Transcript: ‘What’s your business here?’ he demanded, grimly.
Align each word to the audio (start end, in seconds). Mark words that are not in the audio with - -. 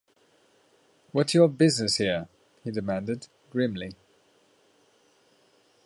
‘What’s 1.11 1.35
your 1.35 1.47
business 1.47 1.97
here?’ 1.97 2.27
he 2.63 2.71
demanded, 2.71 3.27
grimly. 3.51 3.93